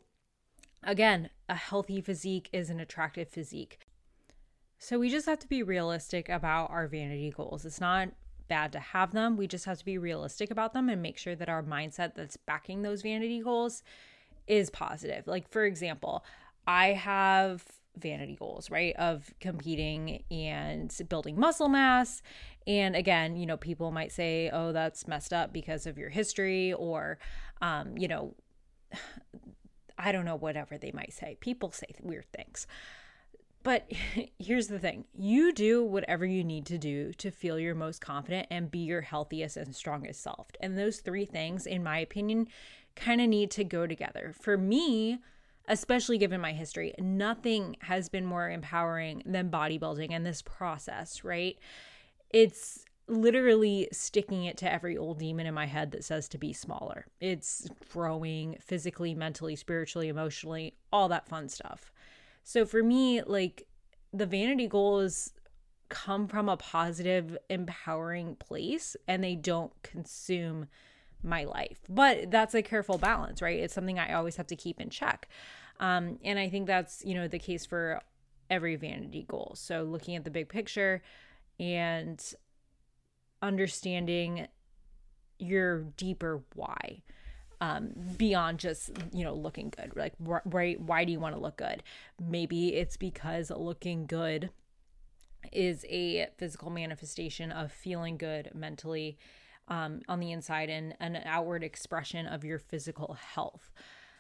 again, 0.82 1.30
a 1.48 1.54
healthy 1.54 2.00
physique 2.00 2.50
is 2.52 2.70
an 2.70 2.78
attractive 2.78 3.28
physique. 3.28 3.83
So 4.84 4.98
we 4.98 5.08
just 5.08 5.24
have 5.24 5.38
to 5.38 5.48
be 5.48 5.62
realistic 5.62 6.28
about 6.28 6.70
our 6.70 6.86
vanity 6.86 7.32
goals. 7.34 7.64
It's 7.64 7.80
not 7.80 8.10
bad 8.48 8.70
to 8.72 8.78
have 8.78 9.12
them. 9.12 9.38
We 9.38 9.46
just 9.46 9.64
have 9.64 9.78
to 9.78 9.84
be 9.84 9.96
realistic 9.96 10.50
about 10.50 10.74
them 10.74 10.90
and 10.90 11.00
make 11.00 11.16
sure 11.16 11.34
that 11.34 11.48
our 11.48 11.62
mindset 11.62 12.14
that's 12.14 12.36
backing 12.36 12.82
those 12.82 13.00
vanity 13.00 13.40
goals 13.40 13.82
is 14.46 14.68
positive. 14.68 15.26
Like, 15.26 15.48
for 15.48 15.64
example, 15.64 16.22
I 16.66 16.88
have 16.88 17.64
vanity 17.96 18.36
goals, 18.38 18.70
right? 18.70 18.94
Of 18.96 19.32
competing 19.40 20.22
and 20.30 20.94
building 21.08 21.40
muscle 21.40 21.70
mass. 21.70 22.20
And 22.66 22.94
again, 22.94 23.36
you 23.36 23.46
know, 23.46 23.56
people 23.56 23.90
might 23.90 24.12
say, 24.12 24.50
oh, 24.52 24.72
that's 24.72 25.08
messed 25.08 25.32
up 25.32 25.50
because 25.50 25.86
of 25.86 25.96
your 25.96 26.10
history, 26.10 26.74
or, 26.74 27.18
um, 27.62 27.96
you 27.96 28.06
know, 28.06 28.34
I 29.98 30.12
don't 30.12 30.26
know, 30.26 30.36
whatever 30.36 30.76
they 30.76 30.92
might 30.92 31.14
say. 31.14 31.38
People 31.40 31.72
say 31.72 31.86
weird 32.02 32.26
things. 32.36 32.66
But 33.64 33.90
here's 34.38 34.68
the 34.68 34.78
thing 34.78 35.06
you 35.12 35.52
do 35.52 35.82
whatever 35.82 36.24
you 36.24 36.44
need 36.44 36.66
to 36.66 36.78
do 36.78 37.12
to 37.14 37.32
feel 37.32 37.58
your 37.58 37.74
most 37.74 38.00
confident 38.00 38.46
and 38.50 38.70
be 38.70 38.80
your 38.80 39.00
healthiest 39.00 39.56
and 39.56 39.74
strongest 39.74 40.22
self. 40.22 40.46
And 40.60 40.78
those 40.78 41.00
three 41.00 41.24
things, 41.24 41.66
in 41.66 41.82
my 41.82 41.98
opinion, 41.98 42.46
kind 42.94 43.20
of 43.20 43.28
need 43.28 43.50
to 43.52 43.64
go 43.64 43.88
together. 43.88 44.32
For 44.38 44.56
me, 44.56 45.18
especially 45.66 46.18
given 46.18 46.40
my 46.40 46.52
history, 46.52 46.94
nothing 46.98 47.76
has 47.80 48.08
been 48.08 48.26
more 48.26 48.48
empowering 48.48 49.22
than 49.26 49.50
bodybuilding 49.50 50.12
and 50.12 50.24
this 50.24 50.42
process, 50.42 51.24
right? 51.24 51.58
It's 52.30 52.84
literally 53.06 53.88
sticking 53.92 54.44
it 54.44 54.56
to 54.58 54.72
every 54.72 54.96
old 54.96 55.18
demon 55.18 55.46
in 55.46 55.54
my 55.54 55.66
head 55.66 55.90
that 55.92 56.04
says 56.04 56.28
to 56.28 56.38
be 56.38 56.52
smaller. 56.52 57.06
It's 57.20 57.68
growing 57.92 58.56
physically, 58.60 59.14
mentally, 59.14 59.56
spiritually, 59.56 60.08
emotionally, 60.08 60.74
all 60.92 61.08
that 61.08 61.28
fun 61.28 61.48
stuff. 61.48 61.92
So 62.44 62.64
for 62.66 62.82
me, 62.82 63.22
like 63.22 63.66
the 64.12 64.26
vanity 64.26 64.68
goals 64.68 65.32
come 65.88 66.28
from 66.28 66.48
a 66.48 66.56
positive, 66.56 67.36
empowering 67.48 68.36
place 68.36 68.96
and 69.08 69.24
they 69.24 69.34
don't 69.34 69.72
consume 69.82 70.66
my 71.22 71.44
life. 71.44 71.80
But 71.88 72.30
that's 72.30 72.54
a 72.54 72.62
careful 72.62 72.98
balance, 72.98 73.40
right? 73.40 73.58
It's 73.58 73.74
something 73.74 73.98
I 73.98 74.12
always 74.12 74.36
have 74.36 74.46
to 74.48 74.56
keep 74.56 74.80
in 74.80 74.90
check. 74.90 75.28
Um, 75.80 76.18
and 76.22 76.38
I 76.38 76.48
think 76.48 76.66
that's, 76.66 77.02
you 77.04 77.14
know, 77.14 77.26
the 77.26 77.38
case 77.38 77.64
for 77.64 78.00
every 78.50 78.76
vanity 78.76 79.24
goal. 79.26 79.54
So 79.56 79.82
looking 79.82 80.14
at 80.14 80.24
the 80.24 80.30
big 80.30 80.48
picture 80.48 81.02
and 81.58 82.22
understanding 83.40 84.48
your 85.38 85.80
deeper 85.96 86.42
why 86.54 87.02
um, 87.60 87.92
beyond 88.16 88.58
just 88.58 88.90
you 89.12 89.24
know 89.24 89.34
looking 89.34 89.70
good. 89.70 89.92
Like 89.96 90.14
right 90.18 90.80
why 90.80 91.04
do 91.04 91.12
you 91.12 91.20
want 91.20 91.34
to 91.34 91.40
look 91.40 91.56
good? 91.56 91.82
Maybe 92.20 92.74
it's 92.74 92.96
because 92.96 93.50
looking 93.50 94.06
good 94.06 94.50
is 95.52 95.84
a 95.88 96.28
physical 96.36 96.70
manifestation 96.70 97.52
of 97.52 97.70
feeling 97.72 98.16
good 98.16 98.50
mentally 98.54 99.18
um, 99.68 100.00
on 100.08 100.20
the 100.20 100.32
inside 100.32 100.70
and 100.70 100.94
an 101.00 101.20
outward 101.24 101.62
expression 101.62 102.26
of 102.26 102.44
your 102.44 102.58
physical 102.58 103.14
health. 103.14 103.70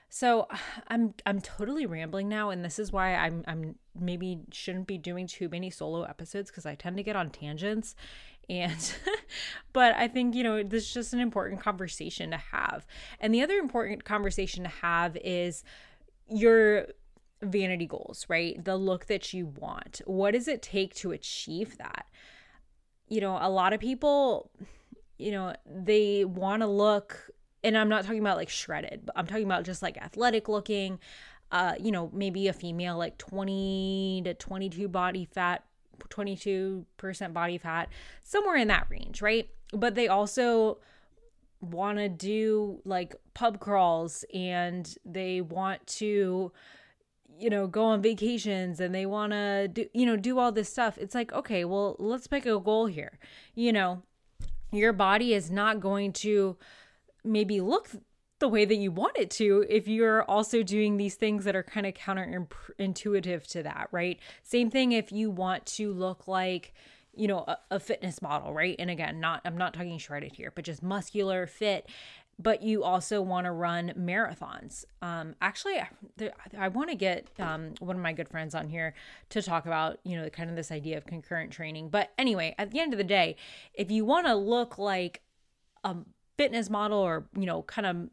So 0.08 0.46
I'm 0.88 1.14
I'm 1.26 1.40
totally 1.40 1.86
rambling 1.86 2.28
now 2.28 2.50
and 2.50 2.64
this 2.64 2.78
is 2.78 2.92
why 2.92 3.16
I'm 3.16 3.42
I'm 3.48 3.74
maybe 3.98 4.42
shouldn't 4.52 4.86
be 4.86 4.96
doing 4.96 5.26
too 5.26 5.48
many 5.48 5.70
solo 5.70 6.02
episodes 6.02 6.52
cuz 6.52 6.64
I 6.64 6.76
tend 6.76 6.96
to 6.98 7.02
get 7.02 7.16
on 7.16 7.30
tangents 7.30 7.96
and 8.48 8.94
but 9.72 9.94
I 9.94 10.08
think 10.08 10.34
you 10.34 10.42
know 10.42 10.62
this 10.62 10.84
is 10.84 10.94
just 10.94 11.12
an 11.12 11.20
important 11.20 11.60
conversation 11.60 12.30
to 12.30 12.36
have. 12.36 12.86
And 13.20 13.34
the 13.34 13.42
other 13.42 13.54
important 13.54 14.04
conversation 14.04 14.64
to 14.64 14.70
have 14.70 15.16
is 15.16 15.64
your 16.28 16.86
vanity 17.42 17.86
goals, 17.86 18.26
right? 18.28 18.62
The 18.62 18.76
look 18.76 19.06
that 19.06 19.32
you 19.32 19.46
want. 19.46 20.00
What 20.06 20.32
does 20.32 20.48
it 20.48 20.62
take 20.62 20.94
to 20.96 21.12
achieve 21.12 21.78
that? 21.78 22.06
You 23.08 23.20
know, 23.20 23.38
a 23.40 23.50
lot 23.50 23.72
of 23.72 23.80
people 23.80 24.50
you 25.18 25.30
know, 25.30 25.54
they 25.64 26.24
want 26.24 26.62
to 26.62 26.66
look 26.66 27.30
and 27.64 27.78
I'm 27.78 27.88
not 27.88 28.04
talking 28.04 28.20
about 28.20 28.36
like 28.36 28.50
shredded, 28.50 29.06
but 29.06 29.16
I'm 29.16 29.26
talking 29.26 29.46
about 29.46 29.64
just 29.64 29.82
like 29.82 29.96
athletic 29.96 30.48
looking. 30.48 31.00
Uh, 31.50 31.74
you 31.80 31.92
know, 31.92 32.10
maybe 32.12 32.48
a 32.48 32.52
female 32.52 32.98
like 32.98 33.16
20 33.16 34.22
to 34.24 34.34
22 34.34 34.88
body 34.88 35.24
fat 35.24 35.64
22% 36.08 37.32
body 37.32 37.58
fat, 37.58 37.88
somewhere 38.22 38.56
in 38.56 38.68
that 38.68 38.86
range, 38.90 39.22
right? 39.22 39.48
But 39.72 39.94
they 39.94 40.08
also 40.08 40.78
want 41.60 41.98
to 41.98 42.08
do 42.08 42.80
like 42.84 43.14
pub 43.32 43.60
crawls 43.60 44.24
and 44.34 44.96
they 45.04 45.40
want 45.40 45.86
to 45.86 46.52
you 47.38 47.50
know 47.50 47.66
go 47.66 47.84
on 47.84 48.02
vacations 48.02 48.80
and 48.80 48.94
they 48.94 49.06
want 49.06 49.32
to 49.32 49.68
do 49.68 49.86
you 49.92 50.06
know 50.06 50.16
do 50.16 50.38
all 50.38 50.52
this 50.52 50.68
stuff 50.68 50.98
it's 50.98 51.14
like 51.14 51.32
okay 51.32 51.64
well 51.64 51.96
let's 51.98 52.26
pick 52.26 52.46
a 52.46 52.60
goal 52.60 52.86
here 52.86 53.18
you 53.54 53.72
know 53.72 54.02
your 54.72 54.92
body 54.92 55.32
is 55.34 55.50
not 55.50 55.80
going 55.80 56.12
to 56.12 56.56
maybe 57.24 57.60
look 57.60 57.90
the 58.44 58.48
way 58.48 58.66
that 58.66 58.76
you 58.76 58.92
want 58.92 59.16
it 59.16 59.30
to 59.30 59.64
if 59.70 59.88
you're 59.88 60.22
also 60.24 60.62
doing 60.62 60.98
these 60.98 61.14
things 61.14 61.44
that 61.44 61.56
are 61.56 61.62
kind 61.62 61.86
of 61.86 61.94
counterintuitive 61.94 63.46
to 63.46 63.62
that, 63.62 63.88
right? 63.90 64.20
Same 64.42 64.70
thing 64.70 64.92
if 64.92 65.10
you 65.10 65.30
want 65.30 65.64
to 65.64 65.90
look 65.94 66.28
like 66.28 66.74
you 67.16 67.26
know 67.26 67.38
a, 67.38 67.56
a, 67.70 67.80
fitness 67.80 68.20
model 68.20 68.52
right? 68.52 68.76
And 68.78 68.90
again 68.90 69.18
not 69.18 69.40
i'm 69.46 69.56
not 69.56 69.72
talking 69.72 69.96
shredded 69.96 70.32
here 70.32 70.52
but 70.54 70.64
just 70.64 70.82
muscular 70.82 71.46
fit 71.46 71.88
but 72.38 72.62
you 72.62 72.82
also 72.82 73.22
want 73.22 73.46
to 73.46 73.52
run 73.52 73.94
marathons. 73.96 74.84
Um 75.00 75.36
actually 75.40 75.78
i, 75.78 75.88
I 76.58 76.68
want 76.68 76.90
to 76.90 76.96
get 76.96 77.30
um 77.38 77.72
one 77.78 77.96
of 77.96 78.02
my 78.02 78.12
good 78.12 78.28
friends 78.28 78.54
on 78.54 78.68
here 78.68 78.92
to 79.30 79.40
talk 79.40 79.64
about 79.64 80.00
you 80.04 80.20
know 80.20 80.28
kind 80.28 80.50
of 80.50 80.56
this 80.56 80.70
idea 80.70 80.98
of 80.98 81.06
concurrent 81.06 81.50
training. 81.50 81.88
But 81.88 82.10
anyway 82.18 82.54
at 82.58 82.72
the 82.72 82.80
end 82.80 82.92
of 82.92 82.98
the 82.98 83.04
day 83.04 83.36
if 83.72 83.90
you 83.90 84.04
want 84.04 84.26
to 84.26 84.34
look 84.34 84.76
like 84.76 85.22
a 85.82 85.96
fitness 86.36 86.68
model 86.68 86.98
or 86.98 87.26
you 87.38 87.46
know 87.46 87.62
kind 87.62 87.86
of 87.86 88.10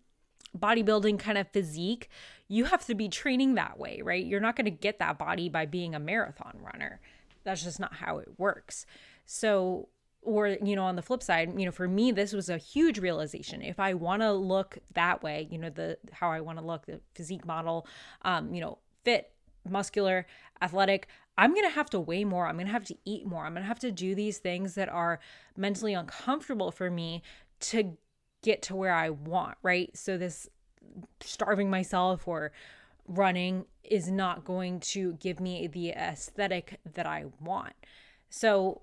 bodybuilding 0.57 1.19
kind 1.19 1.37
of 1.37 1.47
physique, 1.49 2.09
you 2.47 2.65
have 2.65 2.85
to 2.85 2.95
be 2.95 3.07
training 3.07 3.55
that 3.55 3.79
way, 3.79 4.01
right? 4.03 4.25
You're 4.25 4.39
not 4.39 4.55
going 4.55 4.65
to 4.65 4.71
get 4.71 4.99
that 4.99 5.17
body 5.17 5.49
by 5.49 5.65
being 5.65 5.95
a 5.95 5.99
marathon 5.99 6.57
runner. 6.61 6.99
That's 7.43 7.63
just 7.63 7.79
not 7.79 7.93
how 7.93 8.17
it 8.17 8.27
works. 8.37 8.85
So, 9.25 9.87
or, 10.21 10.49
you 10.49 10.75
know, 10.75 10.83
on 10.83 10.95
the 10.95 11.01
flip 11.01 11.23
side, 11.23 11.57
you 11.57 11.65
know, 11.65 11.71
for 11.71 11.87
me, 11.87 12.11
this 12.11 12.33
was 12.33 12.49
a 12.49 12.57
huge 12.57 12.99
realization. 12.99 13.61
If 13.61 13.79
I 13.79 13.93
want 13.93 14.21
to 14.21 14.33
look 14.33 14.77
that 14.93 15.23
way, 15.23 15.47
you 15.49 15.57
know, 15.57 15.69
the 15.69 15.97
how 16.11 16.29
I 16.29 16.41
want 16.41 16.59
to 16.59 16.65
look, 16.65 16.85
the 16.85 16.99
physique 17.15 17.45
model, 17.45 17.87
um, 18.23 18.53
you 18.53 18.61
know, 18.61 18.77
fit, 19.03 19.31
muscular, 19.67 20.27
athletic, 20.61 21.07
I'm 21.37 21.53
going 21.53 21.65
to 21.65 21.73
have 21.73 21.89
to 21.91 21.99
weigh 21.99 22.25
more. 22.25 22.45
I'm 22.45 22.55
going 22.55 22.67
to 22.67 22.73
have 22.73 22.85
to 22.85 22.97
eat 23.05 23.25
more. 23.25 23.45
I'm 23.45 23.53
going 23.53 23.63
to 23.63 23.67
have 23.67 23.79
to 23.79 23.91
do 23.91 24.13
these 24.13 24.37
things 24.37 24.75
that 24.75 24.89
are 24.89 25.19
mentally 25.55 25.93
uncomfortable 25.93 26.71
for 26.71 26.91
me 26.91 27.23
to 27.61 27.97
get 28.41 28.61
to 28.63 28.75
where 28.75 28.93
I 28.93 29.09
want, 29.09 29.57
right? 29.63 29.95
So 29.95 30.17
this 30.17 30.49
starving 31.21 31.69
myself 31.69 32.27
or 32.27 32.51
running 33.07 33.65
is 33.83 34.09
not 34.09 34.45
going 34.45 34.79
to 34.79 35.13
give 35.13 35.39
me 35.39 35.67
the 35.67 35.89
aesthetic 35.89 36.79
that 36.93 37.05
I 37.05 37.25
want. 37.39 37.73
So 38.29 38.81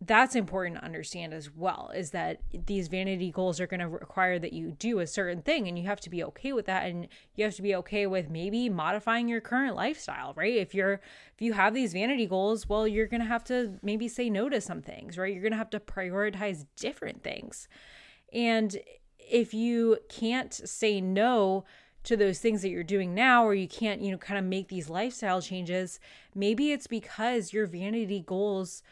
that's 0.00 0.34
important 0.34 0.76
to 0.76 0.84
understand 0.84 1.32
as 1.32 1.50
well 1.54 1.90
is 1.94 2.10
that 2.10 2.40
these 2.66 2.88
vanity 2.88 3.30
goals 3.30 3.60
are 3.60 3.66
going 3.66 3.80
to 3.80 3.88
require 3.88 4.38
that 4.38 4.52
you 4.52 4.72
do 4.72 4.98
a 4.98 5.06
certain 5.06 5.40
thing 5.40 5.66
and 5.66 5.78
you 5.78 5.86
have 5.86 6.00
to 6.00 6.10
be 6.10 6.22
okay 6.22 6.52
with 6.52 6.66
that 6.66 6.86
and 6.86 7.08
you 7.34 7.44
have 7.44 7.54
to 7.54 7.62
be 7.62 7.74
okay 7.74 8.06
with 8.06 8.28
maybe 8.28 8.68
modifying 8.68 9.26
your 9.26 9.40
current 9.40 9.74
lifestyle 9.74 10.34
right 10.36 10.54
if 10.54 10.74
you're 10.74 11.00
if 11.34 11.40
you 11.40 11.54
have 11.54 11.72
these 11.72 11.94
vanity 11.94 12.26
goals 12.26 12.68
well 12.68 12.86
you're 12.86 13.06
going 13.06 13.22
to 13.22 13.26
have 13.26 13.42
to 13.42 13.78
maybe 13.82 14.06
say 14.06 14.28
no 14.28 14.50
to 14.50 14.60
some 14.60 14.82
things 14.82 15.16
right 15.16 15.32
you're 15.32 15.42
going 15.42 15.50
to 15.50 15.58
have 15.58 15.70
to 15.70 15.80
prioritize 15.80 16.66
different 16.76 17.22
things 17.22 17.66
and 18.32 18.76
if 19.18 19.52
you 19.54 19.98
can't 20.08 20.52
say 20.52 21.00
no 21.00 21.64
to 22.04 22.16
those 22.16 22.38
things 22.38 22.62
that 22.62 22.68
you're 22.68 22.84
doing 22.84 23.14
now, 23.14 23.44
or 23.44 23.54
you 23.54 23.66
can't, 23.66 24.00
you 24.00 24.12
know, 24.12 24.18
kind 24.18 24.38
of 24.38 24.44
make 24.44 24.68
these 24.68 24.88
lifestyle 24.88 25.42
changes, 25.42 25.98
maybe 26.34 26.70
it's 26.70 26.86
because 26.86 27.52
your 27.52 27.66
vanity 27.66 28.22
goals 28.24 28.82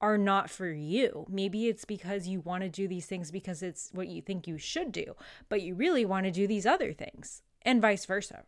are 0.00 0.16
not 0.16 0.48
for 0.48 0.70
you. 0.70 1.26
Maybe 1.28 1.68
it's 1.68 1.84
because 1.84 2.26
you 2.26 2.40
want 2.40 2.62
to 2.62 2.68
do 2.68 2.88
these 2.88 3.06
things 3.06 3.30
because 3.30 3.62
it's 3.62 3.90
what 3.92 4.08
you 4.08 4.22
think 4.22 4.46
you 4.46 4.56
should 4.56 4.92
do, 4.92 5.14
but 5.48 5.62
you 5.62 5.74
really 5.74 6.04
want 6.04 6.24
to 6.24 6.30
do 6.30 6.46
these 6.46 6.66
other 6.66 6.92
things, 6.92 7.42
and 7.62 7.82
vice 7.82 8.06
versa. 8.06 8.44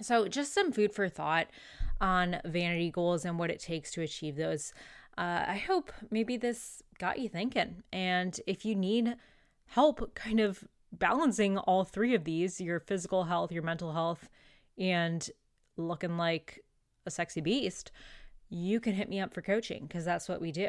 So, 0.00 0.26
just 0.26 0.52
some 0.52 0.72
food 0.72 0.92
for 0.92 1.08
thought 1.08 1.48
on 2.00 2.40
vanity 2.44 2.90
goals 2.90 3.24
and 3.24 3.38
what 3.38 3.50
it 3.50 3.60
takes 3.60 3.90
to 3.92 4.02
achieve 4.02 4.36
those. 4.36 4.72
Uh, 5.16 5.44
I 5.46 5.56
hope 5.56 5.92
maybe 6.10 6.36
this 6.36 6.82
got 6.98 7.18
you 7.18 7.28
thinking. 7.28 7.84
And 7.92 8.38
if 8.46 8.64
you 8.64 8.74
need 8.74 9.14
help 9.74 10.14
kind 10.14 10.38
of 10.38 10.62
balancing 10.92 11.58
all 11.58 11.82
three 11.82 12.14
of 12.14 12.22
these 12.22 12.60
your 12.60 12.78
physical 12.78 13.24
health, 13.24 13.50
your 13.50 13.62
mental 13.64 13.92
health, 13.92 14.28
and 14.78 15.28
looking 15.76 16.16
like 16.16 16.60
a 17.06 17.10
sexy 17.10 17.40
beast, 17.40 17.90
you 18.48 18.78
can 18.78 18.94
hit 18.94 19.08
me 19.08 19.18
up 19.18 19.34
for 19.34 19.42
coaching 19.42 19.86
because 19.86 20.04
that's 20.04 20.28
what 20.28 20.40
we 20.40 20.52
do. 20.52 20.68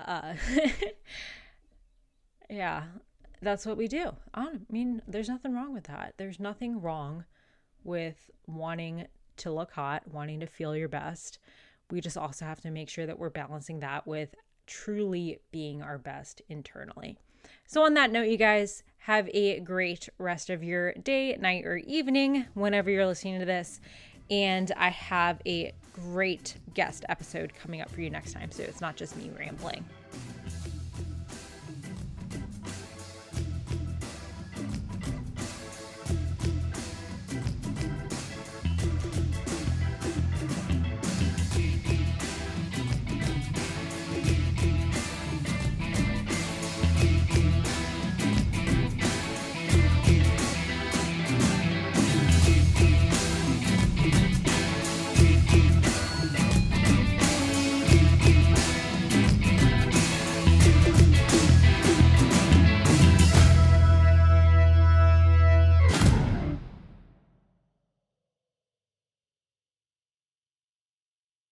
Uh, 0.00 0.34
yeah, 2.50 2.82
that's 3.40 3.64
what 3.64 3.76
we 3.76 3.86
do. 3.86 4.10
I 4.34 4.58
mean, 4.68 5.00
there's 5.06 5.28
nothing 5.28 5.54
wrong 5.54 5.72
with 5.72 5.84
that. 5.84 6.14
There's 6.16 6.40
nothing 6.40 6.80
wrong 6.80 7.24
with 7.84 8.30
wanting 8.48 9.06
to 9.36 9.52
look 9.52 9.70
hot, 9.70 10.02
wanting 10.10 10.40
to 10.40 10.46
feel 10.48 10.74
your 10.74 10.88
best. 10.88 11.38
We 11.88 12.00
just 12.00 12.18
also 12.18 12.46
have 12.46 12.60
to 12.62 12.72
make 12.72 12.88
sure 12.88 13.06
that 13.06 13.18
we're 13.18 13.30
balancing 13.30 13.78
that 13.80 14.08
with 14.08 14.34
truly 14.66 15.38
being 15.52 15.82
our 15.82 15.98
best 15.98 16.42
internally. 16.48 17.16
So, 17.66 17.84
on 17.84 17.94
that 17.94 18.10
note, 18.12 18.28
you 18.28 18.36
guys, 18.36 18.82
have 18.98 19.28
a 19.34 19.60
great 19.60 20.08
rest 20.18 20.48
of 20.48 20.64
your 20.64 20.94
day, 20.94 21.36
night, 21.36 21.66
or 21.66 21.76
evening 21.76 22.46
whenever 22.54 22.90
you're 22.90 23.06
listening 23.06 23.38
to 23.40 23.46
this. 23.46 23.80
And 24.30 24.72
I 24.76 24.88
have 24.88 25.42
a 25.46 25.72
great 25.92 26.56
guest 26.72 27.04
episode 27.08 27.52
coming 27.54 27.82
up 27.82 27.90
for 27.90 28.00
you 28.00 28.10
next 28.10 28.32
time. 28.32 28.50
So, 28.50 28.62
it's 28.62 28.80
not 28.80 28.96
just 28.96 29.16
me 29.16 29.30
rambling. 29.38 29.84